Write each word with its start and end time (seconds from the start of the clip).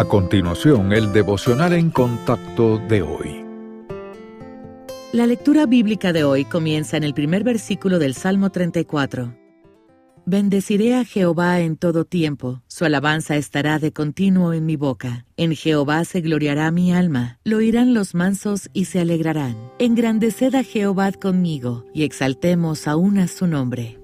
A 0.00 0.06
continuación, 0.06 0.94
el 0.94 1.12
devocional 1.12 1.74
en 1.74 1.90
contacto 1.90 2.78
de 2.78 3.02
hoy. 3.02 3.44
La 5.12 5.26
lectura 5.26 5.66
bíblica 5.66 6.14
de 6.14 6.24
hoy 6.24 6.46
comienza 6.46 6.96
en 6.96 7.04
el 7.04 7.12
primer 7.12 7.44
versículo 7.44 7.98
del 7.98 8.14
Salmo 8.14 8.48
34. 8.48 9.36
Bendeciré 10.24 10.94
a 10.94 11.04
Jehová 11.04 11.60
en 11.60 11.76
todo 11.76 12.06
tiempo, 12.06 12.62
su 12.66 12.86
alabanza 12.86 13.36
estará 13.36 13.78
de 13.78 13.92
continuo 13.92 14.54
en 14.54 14.64
mi 14.64 14.76
boca. 14.76 15.26
En 15.36 15.54
Jehová 15.54 16.06
se 16.06 16.22
gloriará 16.22 16.70
mi 16.70 16.94
alma, 16.94 17.38
lo 17.44 17.58
oirán 17.58 17.92
los 17.92 18.14
mansos 18.14 18.70
y 18.72 18.86
se 18.86 19.00
alegrarán. 19.00 19.54
Engrandeced 19.78 20.54
a 20.54 20.62
Jehová 20.62 21.12
conmigo, 21.12 21.84
y 21.92 22.04
exaltemos 22.04 22.88
aún 22.88 23.18
a 23.18 23.28
su 23.28 23.46
nombre. 23.46 23.99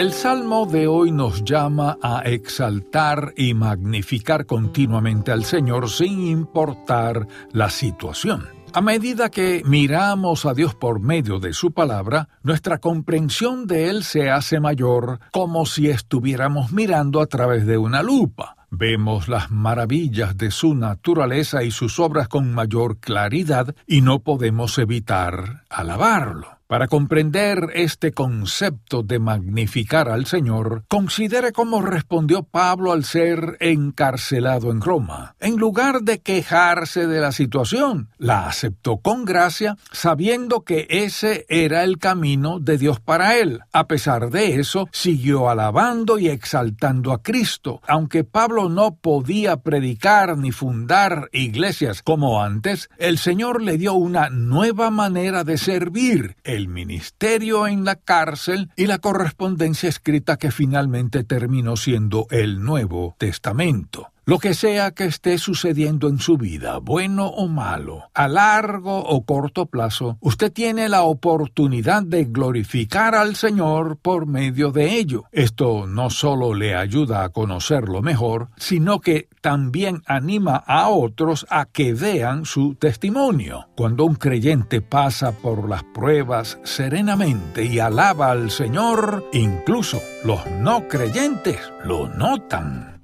El 0.00 0.14
Salmo 0.14 0.64
de 0.64 0.86
hoy 0.86 1.12
nos 1.12 1.44
llama 1.44 1.98
a 2.00 2.20
exaltar 2.20 3.34
y 3.36 3.52
magnificar 3.52 4.46
continuamente 4.46 5.30
al 5.30 5.44
Señor 5.44 5.90
sin 5.90 6.26
importar 6.26 7.28
la 7.52 7.68
situación. 7.68 8.48
A 8.72 8.80
medida 8.80 9.28
que 9.28 9.62
miramos 9.66 10.46
a 10.46 10.54
Dios 10.54 10.74
por 10.74 11.00
medio 11.00 11.38
de 11.38 11.52
su 11.52 11.72
palabra, 11.72 12.30
nuestra 12.42 12.78
comprensión 12.78 13.66
de 13.66 13.90
Él 13.90 14.02
se 14.02 14.30
hace 14.30 14.58
mayor 14.58 15.20
como 15.32 15.66
si 15.66 15.90
estuviéramos 15.90 16.72
mirando 16.72 17.20
a 17.20 17.26
través 17.26 17.66
de 17.66 17.76
una 17.76 18.02
lupa. 18.02 18.56
Vemos 18.70 19.28
las 19.28 19.50
maravillas 19.50 20.34
de 20.38 20.50
su 20.50 20.74
naturaleza 20.74 21.62
y 21.62 21.70
sus 21.70 21.98
obras 21.98 22.26
con 22.26 22.54
mayor 22.54 23.00
claridad 23.00 23.74
y 23.86 24.00
no 24.00 24.20
podemos 24.20 24.78
evitar 24.78 25.64
alabarlo. 25.68 26.59
Para 26.70 26.86
comprender 26.86 27.70
este 27.74 28.12
concepto 28.12 29.02
de 29.02 29.18
magnificar 29.18 30.08
al 30.08 30.26
Señor, 30.26 30.84
considere 30.86 31.50
cómo 31.50 31.82
respondió 31.82 32.44
Pablo 32.44 32.92
al 32.92 33.02
ser 33.02 33.56
encarcelado 33.58 34.70
en 34.70 34.80
Roma. 34.80 35.34
En 35.40 35.56
lugar 35.56 36.02
de 36.02 36.20
quejarse 36.20 37.08
de 37.08 37.18
la 37.18 37.32
situación, 37.32 38.10
la 38.18 38.46
aceptó 38.46 38.98
con 38.98 39.24
gracia, 39.24 39.76
sabiendo 39.90 40.60
que 40.60 40.86
ese 40.90 41.44
era 41.48 41.82
el 41.82 41.98
camino 41.98 42.60
de 42.60 42.78
Dios 42.78 43.00
para 43.00 43.36
él. 43.36 43.62
A 43.72 43.88
pesar 43.88 44.30
de 44.30 44.60
eso, 44.60 44.88
siguió 44.92 45.50
alabando 45.50 46.20
y 46.20 46.28
exaltando 46.28 47.10
a 47.10 47.20
Cristo. 47.20 47.80
Aunque 47.88 48.22
Pablo 48.22 48.68
no 48.68 48.94
podía 48.94 49.56
predicar 49.56 50.38
ni 50.38 50.52
fundar 50.52 51.30
iglesias 51.32 52.00
como 52.00 52.44
antes, 52.44 52.90
el 52.96 53.18
Señor 53.18 53.60
le 53.60 53.76
dio 53.76 53.94
una 53.94 54.30
nueva 54.30 54.90
manera 54.90 55.42
de 55.42 55.58
servir 55.58 56.36
ministerio 56.68 57.66
en 57.66 57.84
la 57.84 57.96
cárcel 57.96 58.70
y 58.76 58.86
la 58.86 58.98
correspondencia 58.98 59.88
escrita 59.88 60.36
que 60.36 60.50
finalmente 60.50 61.24
terminó 61.24 61.76
siendo 61.76 62.26
el 62.30 62.62
Nuevo 62.62 63.16
Testamento. 63.18 64.09
Lo 64.30 64.38
que 64.38 64.54
sea 64.54 64.92
que 64.92 65.06
esté 65.06 65.38
sucediendo 65.38 66.06
en 66.06 66.20
su 66.20 66.38
vida, 66.38 66.78
bueno 66.78 67.26
o 67.26 67.48
malo, 67.48 68.04
a 68.14 68.28
largo 68.28 68.96
o 69.00 69.24
corto 69.24 69.66
plazo, 69.66 70.18
usted 70.20 70.52
tiene 70.52 70.88
la 70.88 71.02
oportunidad 71.02 72.04
de 72.04 72.26
glorificar 72.26 73.16
al 73.16 73.34
Señor 73.34 73.96
por 73.96 74.26
medio 74.26 74.70
de 74.70 74.94
ello. 74.94 75.24
Esto 75.32 75.88
no 75.88 76.10
solo 76.10 76.54
le 76.54 76.76
ayuda 76.76 77.24
a 77.24 77.30
conocerlo 77.30 78.02
mejor, 78.02 78.50
sino 78.56 79.00
que 79.00 79.28
también 79.40 80.04
anima 80.06 80.54
a 80.54 80.90
otros 80.90 81.44
a 81.50 81.64
que 81.64 81.92
vean 81.92 82.44
su 82.44 82.76
testimonio. 82.76 83.66
Cuando 83.76 84.04
un 84.04 84.14
creyente 84.14 84.80
pasa 84.80 85.32
por 85.32 85.68
las 85.68 85.82
pruebas 85.82 86.56
serenamente 86.62 87.64
y 87.64 87.80
alaba 87.80 88.30
al 88.30 88.52
Señor, 88.52 89.28
incluso 89.32 90.00
los 90.24 90.46
no 90.60 90.86
creyentes 90.86 91.58
lo 91.82 92.06
notan. 92.06 92.99